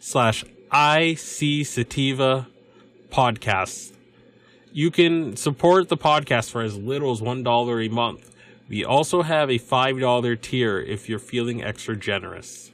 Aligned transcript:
slash 0.00 0.44
IC 0.72 1.66
Sativa 1.66 2.48
podcast. 3.10 3.92
You 4.72 4.90
can 4.90 5.36
support 5.36 5.88
the 5.88 5.96
podcast 5.96 6.50
for 6.50 6.62
as 6.62 6.76
little 6.76 7.12
as 7.12 7.20
$1 7.20 7.86
a 7.86 7.88
month. 7.90 8.34
We 8.68 8.84
also 8.84 9.22
have 9.22 9.50
a 9.50 9.58
$5 9.58 10.40
tier 10.40 10.80
if 10.80 11.08
you're 11.08 11.18
feeling 11.18 11.62
extra 11.62 11.96
generous. 11.96 12.70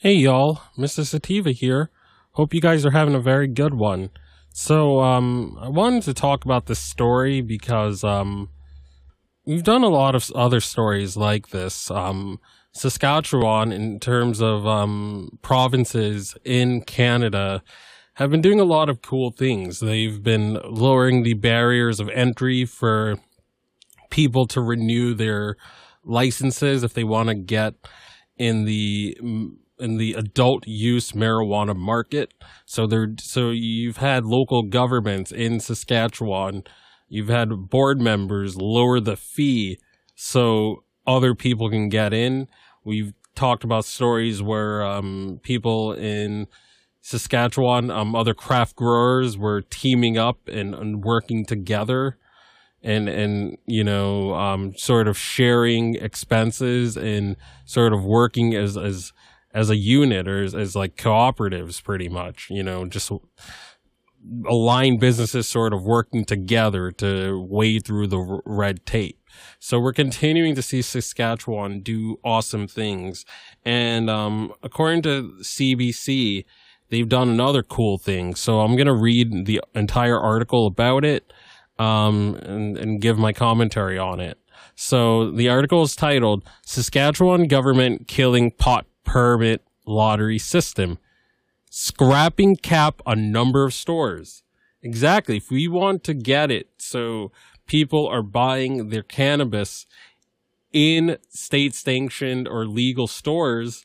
Hey 0.00 0.14
y'all, 0.14 0.60
Mr. 0.78 1.04
Sativa 1.04 1.50
here. 1.50 1.90
Hope 2.32 2.54
you 2.54 2.60
guys 2.60 2.86
are 2.86 2.90
having 2.90 3.14
a 3.14 3.20
very 3.20 3.48
good 3.48 3.74
one. 3.74 4.10
So, 4.52 5.00
um, 5.00 5.58
I 5.60 5.68
wanted 5.68 6.02
to 6.04 6.14
talk 6.14 6.44
about 6.44 6.66
this 6.66 6.78
story 6.78 7.40
because, 7.40 8.04
um, 8.04 8.50
we've 9.46 9.64
done 9.64 9.82
a 9.82 9.88
lot 9.88 10.14
of 10.14 10.30
other 10.34 10.60
stories 10.60 11.16
like 11.16 11.48
this. 11.48 11.90
Um, 11.90 12.38
Saskatchewan, 12.76 13.72
in 13.72 13.98
terms 13.98 14.40
of 14.40 14.66
um, 14.66 15.38
provinces 15.42 16.36
in 16.44 16.82
Canada, 16.82 17.62
have 18.14 18.30
been 18.30 18.42
doing 18.42 18.60
a 18.60 18.64
lot 18.64 18.88
of 18.88 19.02
cool 19.02 19.30
things. 19.30 19.80
They've 19.80 20.22
been 20.22 20.54
lowering 20.64 21.22
the 21.22 21.34
barriers 21.34 22.00
of 22.00 22.08
entry 22.10 22.64
for 22.64 23.16
people 24.10 24.46
to 24.48 24.60
renew 24.60 25.14
their 25.14 25.56
licenses 26.04 26.82
if 26.82 26.94
they 26.94 27.04
want 27.04 27.28
to 27.28 27.34
get 27.34 27.74
in 28.36 28.64
the 28.64 29.18
in 29.78 29.98
the 29.98 30.14
adult 30.14 30.66
use 30.66 31.12
marijuana 31.12 31.76
market. 31.76 32.32
So 32.64 32.86
there, 32.86 33.14
so 33.18 33.50
you've 33.50 33.98
had 33.98 34.24
local 34.24 34.62
governments 34.62 35.32
in 35.32 35.60
Saskatchewan, 35.60 36.64
you've 37.08 37.28
had 37.28 37.68
board 37.68 38.00
members 38.00 38.56
lower 38.56 39.00
the 39.00 39.16
fee 39.16 39.78
so 40.14 40.84
other 41.06 41.34
people 41.34 41.68
can 41.68 41.88
get 41.88 42.14
in. 42.14 42.48
We've 42.86 43.14
talked 43.34 43.64
about 43.64 43.84
stories 43.84 44.40
where 44.40 44.84
um, 44.84 45.40
people 45.42 45.92
in 45.92 46.46
Saskatchewan, 47.00 47.90
um, 47.90 48.14
other 48.14 48.32
craft 48.32 48.76
growers 48.76 49.36
were 49.36 49.62
teaming 49.62 50.16
up 50.16 50.38
and, 50.46 50.72
and 50.72 51.04
working 51.04 51.44
together 51.44 52.16
and, 52.84 53.08
and, 53.08 53.58
you 53.66 53.82
know, 53.82 54.34
um, 54.34 54.76
sort 54.76 55.08
of 55.08 55.18
sharing 55.18 55.96
expenses 55.96 56.96
and 56.96 57.34
sort 57.64 57.92
of 57.92 58.04
working 58.04 58.54
as, 58.54 58.76
as, 58.76 59.12
as 59.52 59.68
a 59.68 59.76
unit 59.76 60.28
or 60.28 60.44
as, 60.44 60.54
as 60.54 60.76
like 60.76 60.96
cooperatives 60.96 61.82
pretty 61.82 62.08
much, 62.08 62.46
you 62.50 62.62
know, 62.62 62.86
just 62.86 63.10
align 64.48 64.98
businesses 64.98 65.48
sort 65.48 65.72
of 65.72 65.84
working 65.84 66.24
together 66.24 66.90
to 66.90 67.38
wade 67.48 67.84
through 67.84 68.08
the 68.08 68.40
red 68.44 68.84
tape. 68.86 69.18
So 69.58 69.78
we're 69.78 69.92
continuing 69.92 70.54
to 70.54 70.62
see 70.62 70.82
Saskatchewan 70.82 71.80
do 71.80 72.18
awesome 72.24 72.66
things. 72.66 73.24
And 73.64 74.08
um, 74.08 74.52
according 74.62 75.02
to 75.02 75.34
CBC, 75.42 76.44
they've 76.88 77.08
done 77.08 77.28
another 77.28 77.62
cool 77.62 77.98
thing. 77.98 78.34
So 78.34 78.60
I'm 78.60 78.76
going 78.76 78.86
to 78.86 78.94
read 78.94 79.46
the 79.46 79.60
entire 79.74 80.18
article 80.18 80.66
about 80.66 81.04
it 81.04 81.32
um, 81.78 82.36
and, 82.42 82.76
and 82.76 83.00
give 83.00 83.18
my 83.18 83.32
commentary 83.32 83.98
on 83.98 84.20
it. 84.20 84.38
So 84.74 85.30
the 85.30 85.48
article 85.48 85.82
is 85.82 85.96
titled 85.96 86.44
Saskatchewan 86.64 87.48
Government 87.48 88.08
Killing 88.08 88.50
Pot 88.50 88.86
Permit 89.04 89.62
Lottery 89.86 90.38
System. 90.38 90.98
Scrapping 91.78 92.56
cap 92.56 93.02
a 93.04 93.14
number 93.14 93.66
of 93.66 93.74
stores. 93.74 94.42
Exactly. 94.82 95.36
If 95.36 95.50
we 95.50 95.68
want 95.68 96.04
to 96.04 96.14
get 96.14 96.50
it 96.50 96.70
so 96.78 97.32
people 97.66 98.08
are 98.08 98.22
buying 98.22 98.88
their 98.88 99.02
cannabis 99.02 99.86
in 100.72 101.18
state 101.28 101.74
sanctioned 101.74 102.48
or 102.48 102.64
legal 102.64 103.06
stores, 103.06 103.84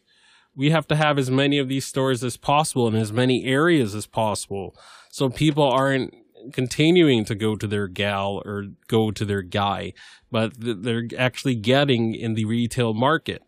we 0.55 0.69
have 0.69 0.87
to 0.87 0.95
have 0.95 1.19
as 1.19 1.29
many 1.29 1.57
of 1.57 1.67
these 1.67 1.85
stores 1.85 2.23
as 2.23 2.37
possible 2.37 2.87
in 2.87 2.95
as 2.95 3.11
many 3.11 3.43
areas 3.43 3.93
as 3.93 4.07
possible. 4.07 4.73
So 5.09 5.27
people 5.27 5.69
aren't 5.69 6.15
continuing 6.53 7.25
to 7.25 7.35
go 7.35 7.57
to 7.57 7.67
their 7.67 7.89
gal 7.89 8.41
or 8.45 8.67
go 8.87 9.11
to 9.11 9.25
their 9.25 9.41
guy, 9.41 9.91
but 10.31 10.53
they're 10.57 11.09
actually 11.17 11.55
getting 11.55 12.15
in 12.15 12.35
the 12.35 12.45
retail 12.45 12.93
market. 12.93 13.43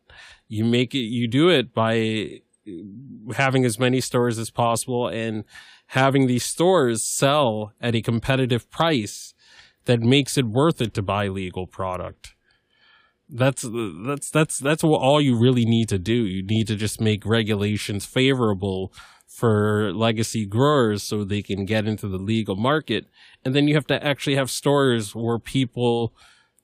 You 0.49 0.65
make 0.65 0.93
it, 0.93 1.07
you 1.07 1.29
do 1.29 1.47
it 1.47 1.73
by 1.73 2.41
having 3.35 3.65
as 3.65 3.79
many 3.79 4.01
stores 4.01 4.39
as 4.39 4.49
possible 4.49 5.07
and 5.07 5.43
having 5.87 6.27
these 6.27 6.45
stores 6.45 7.03
sell 7.03 7.73
at 7.81 7.95
a 7.95 8.01
competitive 8.01 8.69
price 8.71 9.33
that 9.85 9.99
makes 9.99 10.37
it 10.37 10.45
worth 10.45 10.81
it 10.81 10.93
to 10.93 11.01
buy 11.01 11.27
legal 11.27 11.67
product. 11.67 12.35
That's 13.29 13.65
that's 13.67 14.29
that's 14.29 14.59
that's 14.59 14.83
all 14.83 15.19
you 15.19 15.37
really 15.37 15.65
need 15.65 15.89
to 15.89 15.97
do. 15.97 16.13
You 16.13 16.43
need 16.43 16.67
to 16.67 16.75
just 16.75 17.01
make 17.01 17.25
regulations 17.25 18.05
favorable 18.05 18.93
for 19.27 19.91
legacy 19.93 20.45
growers 20.45 21.01
so 21.01 21.23
they 21.23 21.41
can 21.41 21.65
get 21.65 21.87
into 21.87 22.07
the 22.07 22.17
legal 22.17 22.55
market. 22.55 23.07
And 23.43 23.55
then 23.55 23.67
you 23.67 23.73
have 23.73 23.87
to 23.87 24.05
actually 24.05 24.35
have 24.35 24.51
stores 24.51 25.15
where 25.15 25.39
people 25.39 26.13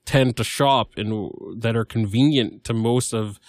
tend 0.06 0.38
to 0.38 0.44
shop 0.44 0.92
and 0.96 1.32
that 1.58 1.76
are 1.76 1.86
convenient 1.86 2.64
to 2.66 2.74
most 2.74 3.14
of 3.14 3.40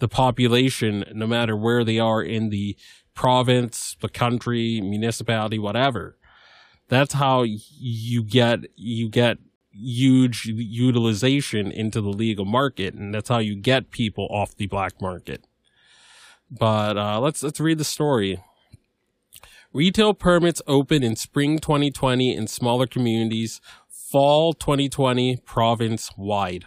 the 0.00 0.08
population, 0.08 1.04
no 1.14 1.26
matter 1.26 1.56
where 1.56 1.84
they 1.84 1.98
are 1.98 2.22
in 2.22 2.50
the 2.50 2.76
province, 3.14 3.96
the 4.00 4.08
country, 4.08 4.80
municipality, 4.80 5.58
whatever. 5.58 6.16
That's 6.88 7.14
how 7.14 7.44
you 7.44 8.24
get 8.24 8.60
you 8.74 9.08
get 9.08 9.38
huge 9.72 10.46
utilization 10.46 11.70
into 11.70 12.00
the 12.00 12.08
legal 12.08 12.44
market, 12.44 12.94
and 12.94 13.14
that's 13.14 13.28
how 13.28 13.38
you 13.38 13.54
get 13.54 13.90
people 13.90 14.26
off 14.30 14.56
the 14.56 14.66
black 14.66 15.00
market. 15.00 15.46
But 16.50 16.96
uh, 16.96 17.20
let's 17.20 17.42
let's 17.42 17.60
read 17.60 17.78
the 17.78 17.84
story. 17.84 18.42
Retail 19.72 20.14
permits 20.14 20.60
open 20.66 21.04
in 21.04 21.14
spring 21.14 21.60
2020 21.60 22.34
in 22.34 22.48
smaller 22.48 22.88
communities, 22.88 23.60
fall 23.88 24.52
2020 24.52 25.36
province 25.44 26.10
wide. 26.16 26.64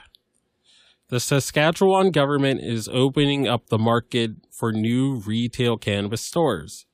The 1.14 1.20
Saskatchewan 1.20 2.10
government 2.10 2.62
is 2.62 2.88
opening 2.88 3.48
up 3.48 3.68
the 3.68 3.78
market 3.78 4.32
for 4.50 4.72
new 4.72 5.18
retail 5.18 5.78
cannabis 5.78 6.22
stores. 6.22 6.88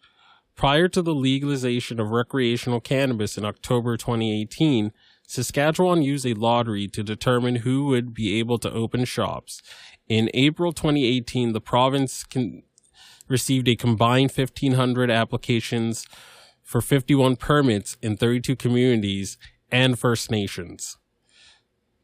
Prior 0.57 0.89
to 0.89 1.01
the 1.01 1.15
legalization 1.15 2.01
of 2.01 2.11
recreational 2.11 2.81
cannabis 2.81 3.37
in 3.37 3.45
October 3.45 3.95
2018, 3.95 4.91
Saskatchewan 5.25 6.01
used 6.01 6.25
a 6.25 6.33
lottery 6.33 6.89
to 6.89 7.01
determine 7.01 7.55
who 7.63 7.85
would 7.85 8.13
be 8.13 8.37
able 8.39 8.57
to 8.57 8.69
open 8.69 9.05
shops. 9.05 9.61
In 10.09 10.29
April 10.33 10.73
2018, 10.73 11.53
the 11.53 11.61
province 11.61 12.25
received 13.29 13.69
a 13.69 13.77
combined 13.77 14.33
1,500 14.35 15.09
applications 15.09 16.05
for 16.61 16.81
51 16.81 17.37
permits 17.37 17.95
in 18.01 18.17
32 18.17 18.57
communities 18.57 19.37
and 19.71 19.97
First 19.97 20.29
Nations. 20.29 20.97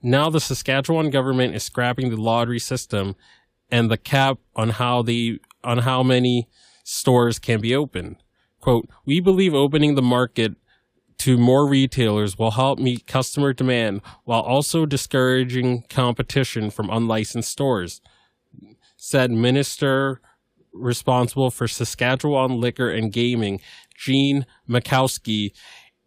Now 0.05 0.29
the 0.29 0.39
Saskatchewan 0.39 1.09
government 1.09 1.55
is 1.55 1.63
scrapping 1.63 2.11
the 2.11 2.21
lottery 2.21 2.59
system 2.59 3.15
and 3.71 3.89
the 3.89 3.97
cap 3.97 4.37
on 4.55 4.69
how 4.69 5.01
the 5.01 5.41
on 5.63 5.79
how 5.79 6.03
many 6.03 6.47
stores 6.83 7.39
can 7.39 7.59
be 7.59 7.75
open. 7.75 8.17
Quote, 8.59 8.87
we 9.03 9.19
believe 9.19 9.55
opening 9.55 9.95
the 9.95 10.03
market 10.03 10.57
to 11.17 11.39
more 11.39 11.67
retailers 11.67 12.37
will 12.37 12.51
help 12.51 12.77
meet 12.77 13.07
customer 13.07 13.51
demand 13.51 14.01
while 14.25 14.41
also 14.41 14.85
discouraging 14.85 15.85
competition 15.89 16.69
from 16.69 16.91
unlicensed 16.91 17.49
stores, 17.49 17.99
said 18.95 19.31
Minister 19.31 20.21
responsible 20.71 21.49
for 21.49 21.67
Saskatchewan 21.67 22.61
Liquor 22.61 22.91
and 22.91 23.11
Gaming, 23.11 23.59
Gene 23.97 24.45
Makowsky, 24.69 25.49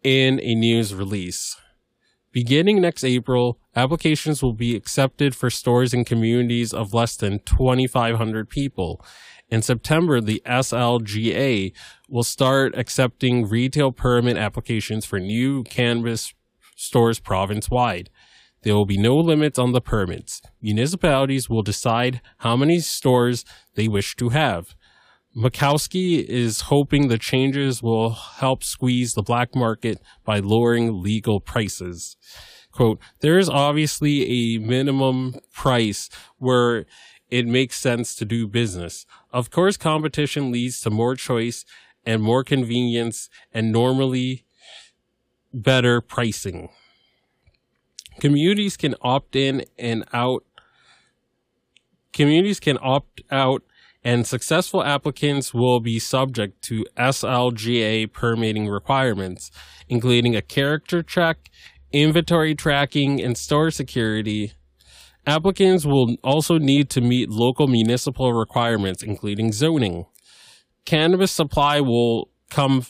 in 0.05 0.39
a 0.39 0.55
news 0.55 0.95
release. 0.95 1.57
Beginning 2.31 2.79
next 2.79 3.03
April, 3.03 3.59
applications 3.75 4.43
will 4.43 4.53
be 4.53 4.75
accepted 4.75 5.33
for 5.33 5.49
stores 5.49 5.95
in 5.95 6.05
communities 6.05 6.73
of 6.73 6.93
less 6.93 7.15
than 7.15 7.39
2,500 7.39 8.49
people. 8.49 9.03
In 9.49 9.63
September, 9.63 10.21
the 10.21 10.39
SLGA 10.45 11.73
will 12.07 12.23
start 12.23 12.77
accepting 12.77 13.47
retail 13.47 13.91
permit 13.91 14.37
applications 14.37 15.05
for 15.05 15.19
new 15.19 15.63
cannabis 15.63 16.35
stores 16.75 17.19
province 17.19 17.67
wide. 17.67 18.11
There 18.61 18.75
will 18.75 18.85
be 18.85 18.97
no 18.97 19.15
limits 19.15 19.57
on 19.57 19.71
the 19.71 19.81
permits. 19.81 20.41
Municipalities 20.61 21.49
will 21.49 21.63
decide 21.63 22.21
how 22.39 22.55
many 22.55 22.79
stores 22.79 23.43
they 23.73 23.87
wish 23.87 24.15
to 24.17 24.29
have. 24.29 24.75
Makowsky 25.35 26.23
is 26.23 26.61
hoping 26.61 27.07
the 27.07 27.17
changes 27.17 27.83
will 27.83 28.11
help 28.11 28.63
squeeze 28.63 29.13
the 29.13 29.21
black 29.21 29.55
market 29.55 30.01
by 30.25 30.39
lowering 30.39 31.03
legal 31.03 31.39
prices. 31.39 32.17
Quote, 32.71 32.99
there 33.21 33.37
is 33.37 33.49
obviously 33.49 34.55
a 34.55 34.59
minimum 34.59 35.35
price 35.53 36.09
where 36.37 36.85
it 37.29 37.45
makes 37.45 37.77
sense 37.77 38.15
to 38.15 38.25
do 38.25 38.47
business. 38.47 39.05
Of 39.31 39.51
course, 39.51 39.77
competition 39.77 40.51
leads 40.51 40.81
to 40.81 40.89
more 40.89 41.15
choice 41.15 41.63
and 42.05 42.23
more 42.23 42.43
convenience 42.43 43.29
and 43.53 43.71
normally 43.71 44.45
better 45.53 46.01
pricing. 46.01 46.69
Communities 48.19 48.77
can 48.77 48.95
opt 49.01 49.35
in 49.35 49.63
and 49.77 50.03
out. 50.11 50.43
Communities 52.13 52.59
can 52.59 52.77
opt 52.81 53.21
out 53.31 53.63
and 54.09 54.25
successful 54.25 54.83
applicants 54.83 55.53
will 55.53 55.79
be 55.79 55.99
subject 55.99 56.63
to 56.63 56.83
SLGA 56.97 58.11
permitting 58.11 58.67
requirements, 58.67 59.51
including 59.87 60.35
a 60.35 60.41
character 60.41 61.03
check, 61.03 61.51
inventory 61.91 62.55
tracking, 62.55 63.21
and 63.21 63.37
store 63.37 63.69
security. 63.69 64.53
Applicants 65.27 65.85
will 65.85 66.15
also 66.23 66.57
need 66.57 66.89
to 66.89 67.01
meet 67.01 67.29
local 67.29 67.67
municipal 67.67 68.33
requirements, 68.33 69.03
including 69.03 69.51
zoning. 69.51 70.07
Cannabis 70.85 71.31
supply 71.31 71.79
will 71.79 72.31
come 72.49 72.85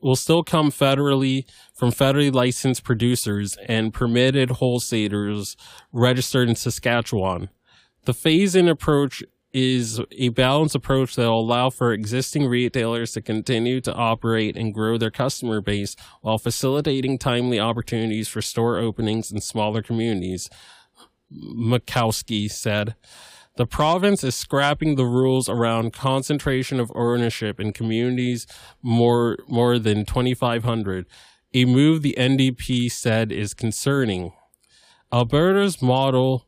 will 0.00 0.16
still 0.16 0.42
come 0.42 0.70
federally 0.70 1.44
from 1.74 1.90
federally 1.90 2.32
licensed 2.32 2.82
producers 2.82 3.58
and 3.68 3.92
permitted 3.92 4.52
wholesalers 4.52 5.54
registered 5.92 6.48
in 6.48 6.56
Saskatchewan. 6.56 7.50
The 8.06 8.14
phase 8.14 8.56
in 8.56 8.68
approach 8.68 9.22
is 9.52 10.00
a 10.12 10.30
balanced 10.30 10.74
approach 10.74 11.14
that 11.16 11.28
will 11.28 11.40
allow 11.40 11.70
for 11.70 11.92
existing 11.92 12.46
retailers 12.46 13.12
to 13.12 13.20
continue 13.20 13.80
to 13.80 13.94
operate 13.94 14.56
and 14.56 14.72
grow 14.72 14.96
their 14.96 15.10
customer 15.10 15.60
base 15.60 15.94
while 16.22 16.38
facilitating 16.38 17.18
timely 17.18 17.60
opportunities 17.60 18.28
for 18.28 18.40
store 18.40 18.78
openings 18.78 19.30
in 19.30 19.40
smaller 19.40 19.82
communities. 19.82 20.48
Makowsky 21.30 22.50
said. 22.50 22.94
The 23.56 23.66
province 23.66 24.24
is 24.24 24.34
scrapping 24.34 24.94
the 24.94 25.04
rules 25.04 25.48
around 25.48 25.92
concentration 25.92 26.80
of 26.80 26.90
ownership 26.94 27.60
in 27.60 27.72
communities 27.72 28.46
more 28.82 29.36
more 29.46 29.78
than 29.78 30.06
2500 30.06 31.06
a 31.54 31.64
move 31.64 32.02
the 32.02 32.14
NDP 32.18 32.90
said 32.90 33.30
is 33.30 33.54
concerning. 33.54 34.32
Alberta's 35.12 35.82
model 35.82 36.46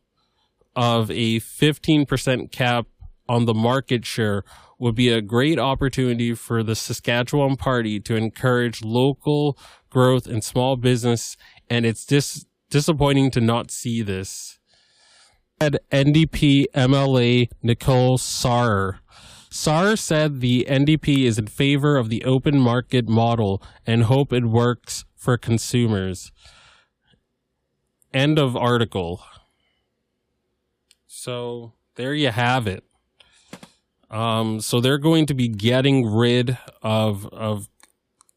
of 0.75 1.11
a 1.11 1.41
15% 1.41 2.51
cap 2.51 2.87
on 3.29 3.47
the 3.47 3.55
market 3.55 4.05
share 4.05 4.43
would 4.79 4.95
be 4.95 5.09
a 5.09 5.23
great 5.23 5.59
opportunity 5.59 6.35
for 6.35 6.63
the 6.63 6.75
Saskatchewan 6.75 7.57
Party 7.57 8.01
to 8.01 8.17
encourage 8.17 8.83
local 8.85 9.59
growth 9.89 10.27
and 10.27 10.43
small 10.43 10.77
business, 10.77 11.37
and 11.71 11.87
it's 11.87 12.05
dis- 12.05 12.47
disappointing 12.71 13.31
to 13.31 13.41
not 13.41 13.71
see 13.71 14.03
this. 14.03 14.59
NDP 15.61 16.67
MLA 16.75 17.49
Nicole 17.63 18.19
Sarr. 18.19 18.99
Sarr 19.51 19.97
said 19.97 20.41
the 20.41 20.67
NDP 20.69 21.25
is 21.25 21.39
in 21.39 21.47
favor 21.47 21.97
of 21.97 22.09
the 22.09 22.25
open 22.25 22.59
market 22.59 23.09
model 23.09 23.63
and 23.87 24.03
hope 24.05 24.33
it 24.33 24.45
works 24.47 25.05
for 25.15 25.39
consumers. 25.39 26.33
End 28.13 28.39
of 28.39 28.57
article. 28.57 29.23
So 31.07 31.73
there 31.95 32.15
you 32.15 32.31
have 32.31 32.67
it. 32.67 32.85
Um, 34.15 34.61
so 34.61 34.81
they're 34.81 34.97
going 34.97 35.27
to 35.27 35.35
be 35.35 35.49
getting 35.49 36.07
rid 36.07 36.57
of 36.83 37.27
of 37.33 37.69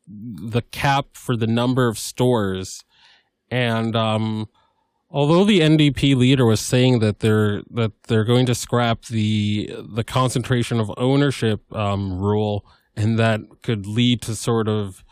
the 0.08 0.64
cap 0.64 1.06
for 1.14 1.38
the 1.38 1.46
number 1.46 1.88
of 1.88 2.00
stores, 2.00 2.84
and 3.52 3.96
um, 3.96 4.50
although 5.12 5.44
the 5.44 5.60
NDP 5.60 6.16
leader 6.16 6.48
was 6.48 6.62
saying 6.62 6.98
that 7.02 7.20
they're 7.20 7.62
that 7.70 7.92
they're 8.08 8.24
going 8.24 8.48
to 8.48 8.56
scrap 8.56 9.06
the 9.06 9.72
the 9.88 10.04
concentration 10.04 10.80
of 10.80 10.92
ownership 10.98 11.62
um, 11.76 12.18
rule, 12.18 12.66
and 12.96 13.20
that 13.20 13.42
could 13.62 13.86
lead 13.86 14.24
to 14.24 14.34
sort 14.34 14.68
of, 14.68 15.04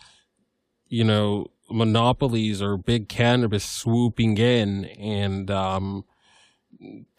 you 0.88 1.04
know, 1.04 1.46
monopolies 1.70 2.60
or 2.60 2.76
big 2.76 3.08
cannabis 3.08 3.64
swooping 3.64 4.40
in 4.40 4.86
and 4.86 5.52
um, 5.52 6.06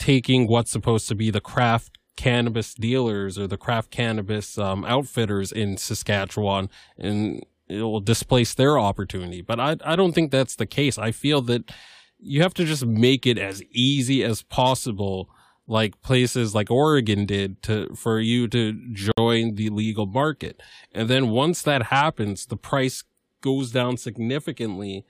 taking 0.00 0.48
what's 0.48 0.72
supposed 0.72 1.06
to 1.06 1.14
be 1.14 1.30
the 1.30 1.40
craft 1.40 1.95
cannabis 2.16 2.74
dealers 2.74 3.38
or 3.38 3.46
the 3.46 3.56
craft 3.56 3.90
cannabis 3.90 4.58
um, 4.58 4.84
outfitters 4.84 5.52
in 5.52 5.76
Saskatchewan 5.76 6.68
and 6.98 7.44
it 7.68 7.82
will 7.82 8.00
displace 8.00 8.54
their 8.54 8.78
opportunity. 8.78 9.42
But 9.42 9.60
I, 9.60 9.76
I 9.84 9.96
don't 9.96 10.12
think 10.12 10.30
that's 10.30 10.56
the 10.56 10.66
case. 10.66 10.98
I 10.98 11.10
feel 11.10 11.42
that 11.42 11.70
you 12.18 12.42
have 12.42 12.54
to 12.54 12.64
just 12.64 12.86
make 12.86 13.26
it 13.26 13.38
as 13.38 13.62
easy 13.70 14.22
as 14.24 14.42
possible, 14.42 15.28
like 15.66 16.00
places 16.00 16.54
like 16.54 16.70
Oregon 16.70 17.26
did 17.26 17.62
to, 17.64 17.94
for 17.94 18.20
you 18.20 18.48
to 18.48 18.72
join 18.92 19.56
the 19.56 19.68
legal 19.70 20.06
market. 20.06 20.62
And 20.92 21.08
then 21.08 21.30
once 21.30 21.62
that 21.62 21.84
happens, 21.84 22.46
the 22.46 22.56
price 22.56 23.04
goes 23.42 23.70
down 23.70 23.96
significantly. 23.96 25.04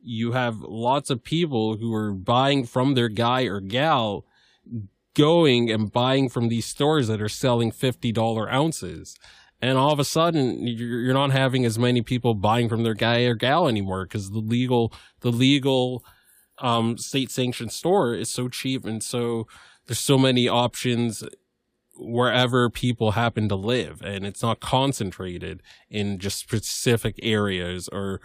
You 0.00 0.32
have 0.32 0.60
lots 0.60 1.10
of 1.10 1.24
people 1.24 1.78
who 1.78 1.92
are 1.94 2.12
buying 2.12 2.66
from 2.66 2.94
their 2.94 3.08
guy 3.08 3.44
or 3.44 3.60
gal 3.60 4.26
going 5.14 5.70
and 5.70 5.92
buying 5.92 6.28
from 6.28 6.48
these 6.48 6.66
stores 6.66 7.08
that 7.08 7.22
are 7.22 7.28
selling 7.28 7.70
$50 7.70 8.52
ounces. 8.52 9.16
And 9.60 9.78
all 9.78 9.92
of 9.92 9.98
a 9.98 10.04
sudden, 10.04 10.66
you're 10.66 11.14
not 11.14 11.30
having 11.30 11.64
as 11.64 11.78
many 11.78 12.02
people 12.02 12.34
buying 12.34 12.68
from 12.68 12.82
their 12.82 12.94
guy 12.94 13.22
or 13.22 13.34
gal 13.34 13.66
anymore 13.68 14.04
because 14.04 14.30
the 14.30 14.40
legal, 14.40 14.92
the 15.20 15.32
legal, 15.32 16.04
um, 16.58 16.98
state 16.98 17.30
sanctioned 17.30 17.72
store 17.72 18.14
is 18.14 18.28
so 18.28 18.48
cheap. 18.48 18.84
And 18.84 19.02
so 19.02 19.46
there's 19.86 19.98
so 19.98 20.18
many 20.18 20.48
options 20.48 21.24
wherever 21.96 22.68
people 22.68 23.12
happen 23.12 23.48
to 23.48 23.54
live 23.54 24.02
and 24.02 24.26
it's 24.26 24.42
not 24.42 24.58
concentrated 24.58 25.62
in 25.88 26.18
just 26.18 26.40
specific 26.40 27.14
areas 27.22 27.88
or 27.88 28.20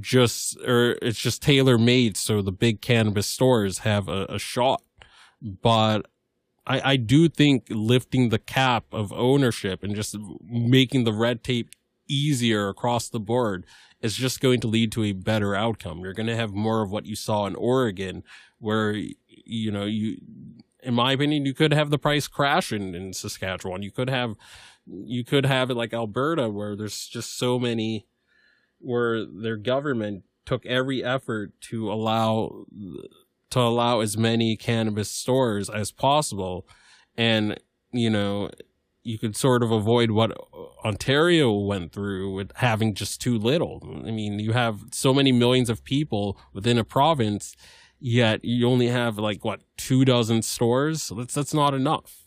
just, 0.00 0.56
or 0.66 0.96
it's 1.02 1.18
just 1.18 1.42
tailor 1.42 1.76
made. 1.76 2.16
So 2.16 2.42
the 2.42 2.52
big 2.52 2.80
cannabis 2.80 3.26
stores 3.26 3.78
have 3.78 4.08
a, 4.08 4.24
a 4.24 4.38
shot. 4.38 4.82
But 5.42 6.06
I, 6.70 6.92
I 6.92 6.96
do 6.96 7.28
think 7.28 7.66
lifting 7.68 8.28
the 8.28 8.38
cap 8.38 8.84
of 8.92 9.12
ownership 9.12 9.82
and 9.82 9.96
just 9.96 10.16
making 10.44 11.02
the 11.02 11.12
red 11.12 11.42
tape 11.42 11.70
easier 12.06 12.68
across 12.68 13.08
the 13.08 13.18
board 13.18 13.66
is 14.00 14.14
just 14.14 14.40
going 14.40 14.60
to 14.60 14.68
lead 14.68 14.92
to 14.92 15.02
a 15.02 15.12
better 15.12 15.56
outcome. 15.56 16.00
You're 16.00 16.12
going 16.14 16.28
to 16.28 16.36
have 16.36 16.52
more 16.52 16.82
of 16.82 16.92
what 16.92 17.06
you 17.06 17.16
saw 17.16 17.46
in 17.46 17.56
Oregon, 17.56 18.22
where, 18.58 18.92
you 19.26 19.72
know, 19.72 19.84
you, 19.84 20.18
in 20.82 20.94
my 20.94 21.12
opinion, 21.12 21.44
you 21.44 21.54
could 21.54 21.74
have 21.74 21.90
the 21.90 21.98
price 21.98 22.28
crash 22.28 22.72
in, 22.72 22.94
in 22.94 23.14
Saskatchewan. 23.14 23.82
You 23.82 23.90
could 23.90 24.08
have, 24.08 24.36
you 24.86 25.24
could 25.24 25.46
have 25.46 25.70
it 25.70 25.74
like 25.74 25.92
Alberta, 25.92 26.48
where 26.48 26.76
there's 26.76 27.08
just 27.08 27.36
so 27.36 27.58
many, 27.58 28.06
where 28.78 29.26
their 29.26 29.56
government 29.56 30.22
took 30.46 30.64
every 30.66 31.02
effort 31.02 31.52
to 31.62 31.92
allow 31.92 32.64
to 33.50 33.60
allow 33.60 34.00
as 34.00 34.16
many 34.16 34.56
cannabis 34.56 35.10
stores 35.10 35.68
as 35.68 35.92
possible. 35.92 36.66
And, 37.16 37.58
you 37.92 38.10
know, 38.10 38.50
you 39.02 39.18
could 39.18 39.36
sort 39.36 39.62
of 39.62 39.70
avoid 39.70 40.10
what 40.10 40.32
Ontario 40.84 41.52
went 41.52 41.92
through 41.92 42.34
with 42.34 42.52
having 42.56 42.94
just 42.94 43.20
too 43.20 43.38
little. 43.38 43.80
I 44.06 44.10
mean, 44.10 44.38
you 44.38 44.52
have 44.52 44.80
so 44.92 45.14
many 45.14 45.32
millions 45.32 45.70
of 45.70 45.84
people 45.84 46.38
within 46.52 46.78
a 46.78 46.84
province, 46.84 47.56
yet 47.98 48.44
you 48.44 48.68
only 48.68 48.88
have 48.88 49.18
like 49.18 49.44
what 49.44 49.62
two 49.76 50.04
dozen 50.04 50.42
stores. 50.42 51.10
That's 51.16 51.34
that's 51.34 51.54
not 51.54 51.74
enough. 51.74 52.26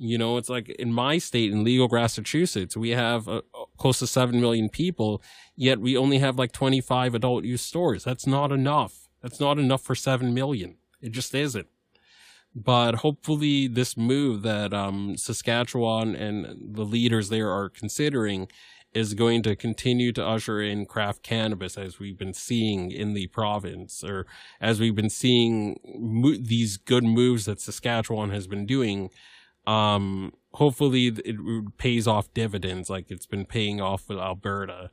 You 0.00 0.16
know, 0.16 0.36
it's 0.36 0.48
like 0.48 0.68
in 0.70 0.92
my 0.92 1.18
state, 1.18 1.50
in 1.50 1.64
legal 1.64 1.88
Massachusetts, 1.88 2.76
we 2.76 2.90
have 2.90 3.26
uh, 3.28 3.42
close 3.78 3.98
to 3.98 4.06
7 4.06 4.40
million 4.40 4.68
people, 4.68 5.20
yet 5.56 5.80
we 5.80 5.96
only 5.96 6.18
have 6.18 6.38
like 6.38 6.52
25 6.52 7.16
adult 7.16 7.44
use 7.44 7.62
stores. 7.62 8.04
That's 8.04 8.26
not 8.26 8.52
enough. 8.52 9.07
That's 9.22 9.40
not 9.40 9.58
enough 9.58 9.82
for 9.82 9.94
7 9.94 10.32
million. 10.32 10.76
It 11.00 11.12
just 11.12 11.34
isn't. 11.34 11.66
But 12.54 12.96
hopefully, 12.96 13.68
this 13.68 13.96
move 13.96 14.42
that 14.42 14.72
um, 14.72 15.16
Saskatchewan 15.16 16.16
and 16.16 16.74
the 16.74 16.84
leaders 16.84 17.28
there 17.28 17.50
are 17.50 17.68
considering 17.68 18.48
is 18.94 19.12
going 19.12 19.42
to 19.42 19.54
continue 19.54 20.12
to 20.12 20.24
usher 20.26 20.60
in 20.62 20.86
craft 20.86 21.22
cannabis 21.22 21.76
as 21.76 21.98
we've 21.98 22.18
been 22.18 22.32
seeing 22.32 22.90
in 22.90 23.12
the 23.12 23.26
province, 23.28 24.02
or 24.02 24.26
as 24.60 24.80
we've 24.80 24.94
been 24.94 25.10
seeing 25.10 25.78
mo- 25.98 26.38
these 26.40 26.78
good 26.78 27.04
moves 27.04 27.44
that 27.44 27.60
Saskatchewan 27.60 28.30
has 28.30 28.46
been 28.46 28.64
doing 28.64 29.10
um, 29.68 30.32
hopefully 30.54 31.08
it 31.08 31.36
pays 31.76 32.06
off 32.06 32.32
dividends 32.32 32.88
like 32.88 33.10
it's 33.10 33.26
been 33.26 33.44
paying 33.44 33.82
off 33.82 34.08
with 34.08 34.18
Alberta. 34.18 34.90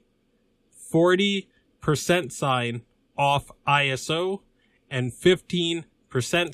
40% 0.89 2.31
sign 2.31 2.83
off 3.17 3.51
ISO, 3.67 4.39
and 4.89 5.12
15% 5.12 5.83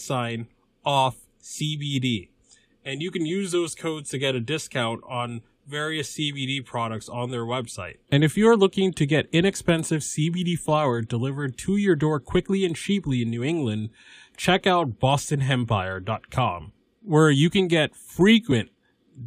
sign 0.01 0.48
off 0.84 1.17
CBD. 1.44 2.29
And 2.84 3.03
you 3.03 3.12
can 3.12 3.27
use 3.27 3.51
those 3.51 3.75
codes 3.75 4.10
to 4.10 4.17
get 4.17 4.34
a 4.34 4.39
discount 4.39 5.01
on 5.08 5.44
various 5.67 6.12
CBD 6.12 6.65
products 6.65 7.08
on 7.08 7.29
their 7.29 7.46
website. 7.46 7.98
And 8.12 8.24
if 8.24 8.36
you 8.38 8.50
are 8.50 8.58
looking 8.58 8.94
to 8.94 9.05
get 9.05 9.29
inexpensive 9.32 10.01
CBD 10.01 10.58
flower 10.58 11.01
delivered 11.01 11.58
to 11.60 11.77
your 11.77 11.96
door 11.96 12.20
quickly 12.20 12.65
and 12.65 12.75
cheaply 12.75 13.22
in 13.22 13.29
New 13.29 13.44
England, 13.44 13.89
check 14.36 14.68
out 14.68 15.00
bostonhempire.com, 15.00 16.72
where 17.01 17.30
you 17.30 17.50
can 17.50 17.68
get 17.68 17.96
frequent 17.96 18.70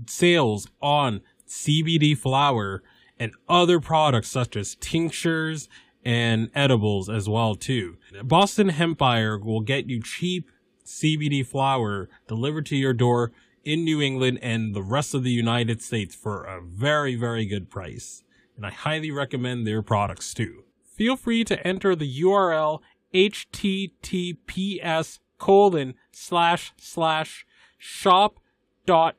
sales 0.06 0.68
on 0.80 1.22
CBD 1.46 2.16
flower 2.16 2.82
and 3.18 3.32
other 3.48 3.80
products 3.80 4.28
such 4.28 4.56
as 4.56 4.76
tinctures 4.76 5.68
and 6.04 6.50
edibles 6.54 7.08
as 7.08 7.28
well 7.28 7.54
too. 7.54 7.96
Boston 8.22 8.70
Hempire 8.70 9.42
will 9.42 9.60
get 9.60 9.88
you 9.88 10.02
cheap 10.02 10.48
CBD 10.84 11.44
flower 11.44 12.08
delivered 12.26 12.66
to 12.66 12.76
your 12.76 12.94
door 12.94 13.32
in 13.64 13.84
New 13.84 14.00
England 14.00 14.38
and 14.40 14.74
the 14.74 14.82
rest 14.82 15.14
of 15.14 15.22
the 15.22 15.30
United 15.30 15.82
States 15.82 16.14
for 16.14 16.44
a 16.44 16.62
very, 16.62 17.14
very 17.14 17.44
good 17.44 17.68
price. 17.68 18.22
And 18.56 18.64
I 18.64 18.70
highly 18.70 19.10
recommend 19.10 19.66
their 19.66 19.82
products 19.82 20.32
too. 20.32 20.64
Feel 20.82 21.16
free 21.16 21.44
to 21.44 21.66
enter 21.66 21.94
the 21.94 22.22
URL 22.22 22.80
https 23.14 25.18
colon 25.38 25.94
slash 26.10 26.72
slash 26.76 27.46
shop 27.78 28.40
dot 28.86 29.16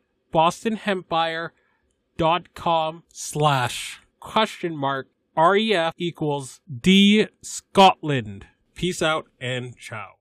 dot 2.17 2.53
com 2.53 3.03
slash 3.11 4.01
question 4.19 4.75
mark 4.75 5.07
ref 5.35 5.93
equals 5.97 6.61
d 6.81 7.27
scotland. 7.41 8.45
Peace 8.75 9.01
out 9.01 9.27
and 9.39 9.77
ciao 9.77 10.18